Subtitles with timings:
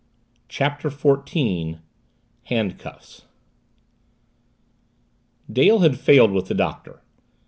[0.49, 1.77] CHAPTER FOURTEEN
[2.45, 3.25] HANDCUFFS
[5.53, 7.03] Dale had failed with the Doctor.